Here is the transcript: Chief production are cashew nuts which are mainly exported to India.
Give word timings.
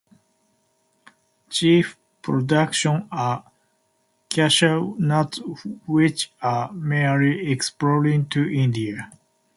Chief 1.51 1.95
production 2.23 3.07
are 3.11 3.51
cashew 4.29 4.95
nuts 4.97 5.41
which 5.85 6.31
are 6.41 6.73
mainly 6.73 7.51
exported 7.51 8.31
to 8.31 8.51
India. 8.51 9.11